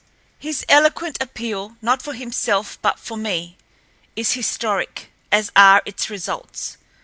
[0.39, 6.77] His eloquent appeal—not for himself, but for me—is historic, as are its results.